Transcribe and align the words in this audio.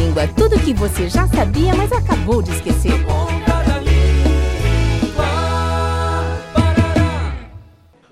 Língua. 0.00 0.28
Tudo 0.28 0.60
que 0.60 0.72
você 0.72 1.08
já 1.08 1.26
sabia, 1.26 1.74
mas 1.74 1.90
acabou 1.90 2.40
de 2.40 2.52
esquecer. 2.52 2.92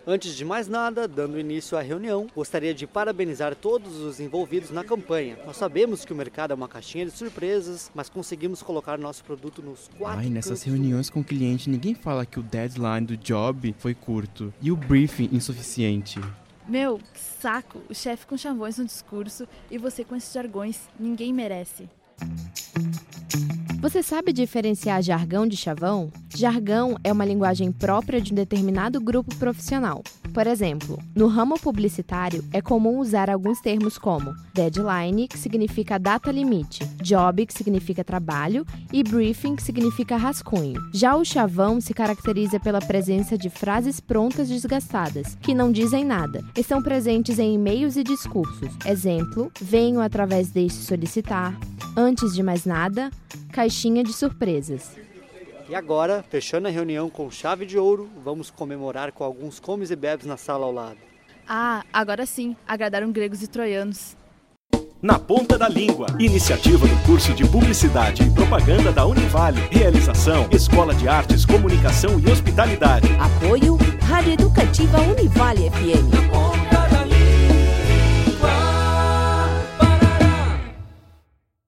Antes 0.04 0.34
de 0.34 0.44
mais 0.44 0.66
nada, 0.66 1.06
dando 1.06 1.38
início 1.38 1.78
à 1.78 1.82
reunião, 1.82 2.26
gostaria 2.34 2.74
de 2.74 2.86
parabenizar 2.86 3.54
todos 3.54 3.98
os 4.00 4.18
envolvidos 4.18 4.70
na 4.70 4.82
campanha. 4.82 5.38
Nós 5.46 5.56
sabemos 5.56 6.04
que 6.04 6.12
o 6.12 6.16
mercado 6.16 6.50
é 6.50 6.54
uma 6.54 6.66
caixinha 6.66 7.04
de 7.04 7.12
surpresas, 7.12 7.90
mas 7.94 8.08
conseguimos 8.08 8.62
colocar 8.62 8.98
nosso 8.98 9.22
produto 9.22 9.62
nos 9.62 9.88
quatro. 9.96 10.20
Ai, 10.20 10.30
nessas 10.30 10.62
reuniões 10.62 11.08
com 11.08 11.20
o 11.20 11.24
cliente, 11.24 11.70
ninguém 11.70 11.94
fala 11.94 12.26
que 12.26 12.40
o 12.40 12.42
deadline 12.42 13.06
do 13.06 13.16
job 13.16 13.74
foi 13.78 13.94
curto 13.94 14.52
e 14.60 14.72
o 14.72 14.76
briefing 14.76 15.28
insuficiente. 15.30 16.18
Meu, 16.68 16.98
que 16.98 17.18
saco! 17.18 17.80
O 17.88 17.94
chefe 17.94 18.26
com 18.26 18.36
chavões 18.36 18.76
no 18.76 18.84
discurso 18.84 19.48
e 19.70 19.78
você 19.78 20.04
com 20.04 20.14
esses 20.14 20.30
jargões. 20.30 20.78
Ninguém 21.00 21.32
merece. 21.32 21.88
Você 23.88 24.02
sabe 24.02 24.34
diferenciar 24.34 25.00
jargão 25.00 25.46
de 25.46 25.56
chavão? 25.56 26.12
Jargão 26.36 26.98
é 27.02 27.10
uma 27.10 27.24
linguagem 27.24 27.72
própria 27.72 28.20
de 28.20 28.32
um 28.32 28.36
determinado 28.36 29.00
grupo 29.00 29.34
profissional. 29.36 30.04
Por 30.34 30.46
exemplo, 30.46 30.98
no 31.14 31.26
ramo 31.26 31.58
publicitário 31.58 32.44
é 32.52 32.60
comum 32.60 32.98
usar 32.98 33.30
alguns 33.30 33.62
termos 33.62 33.96
como 33.96 34.34
deadline, 34.52 35.26
que 35.26 35.38
significa 35.38 35.98
data 35.98 36.30
limite, 36.30 36.84
job, 37.02 37.46
que 37.46 37.54
significa 37.54 38.04
trabalho, 38.04 38.66
e 38.92 39.02
briefing, 39.02 39.56
que 39.56 39.62
significa 39.62 40.18
rascunho. 40.18 40.78
Já 40.92 41.16
o 41.16 41.24
chavão 41.24 41.80
se 41.80 41.94
caracteriza 41.94 42.60
pela 42.60 42.80
presença 42.80 43.38
de 43.38 43.48
frases 43.48 44.00
prontas 44.00 44.50
desgastadas, 44.50 45.34
que 45.40 45.54
não 45.54 45.72
dizem 45.72 46.04
nada. 46.04 46.44
Estão 46.54 46.82
presentes 46.82 47.38
em 47.38 47.54
e-mails 47.54 47.96
e 47.96 48.04
discursos. 48.04 48.68
Exemplo: 48.84 49.50
venho 49.62 49.98
através 49.98 50.50
deste 50.50 50.80
solicitar. 50.80 51.58
Antes 52.00 52.32
de 52.32 52.44
mais 52.44 52.64
nada, 52.64 53.10
caixinha 53.52 54.04
de 54.04 54.12
surpresas. 54.12 54.96
E 55.68 55.74
agora, 55.74 56.24
fechando 56.30 56.68
a 56.68 56.70
reunião 56.70 57.10
com 57.10 57.28
chave 57.28 57.66
de 57.66 57.76
ouro, 57.76 58.08
vamos 58.24 58.52
comemorar 58.52 59.10
com 59.10 59.24
alguns 59.24 59.58
comes 59.58 59.90
e 59.90 59.96
bebes 59.96 60.24
na 60.24 60.36
sala 60.36 60.64
ao 60.64 60.70
lado. 60.70 60.98
Ah, 61.48 61.82
agora 61.92 62.24
sim, 62.24 62.54
agradaram 62.68 63.10
gregos 63.10 63.42
e 63.42 63.48
troianos. 63.48 64.16
Na 65.02 65.18
Ponta 65.18 65.58
da 65.58 65.68
Língua. 65.68 66.06
Iniciativa 66.20 66.86
do 66.86 66.96
curso 67.04 67.34
de 67.34 67.44
Publicidade 67.44 68.22
e 68.22 68.30
Propaganda 68.30 68.92
da 68.92 69.04
Univale. 69.04 69.60
Realização: 69.68 70.48
Escola 70.52 70.94
de 70.94 71.08
Artes, 71.08 71.44
Comunicação 71.44 72.20
e 72.20 72.30
Hospitalidade. 72.30 73.08
Apoio 73.18 73.76
Rádio 74.02 74.34
Educativa 74.34 75.00
Univale 75.00 75.68
FM. 75.68 76.27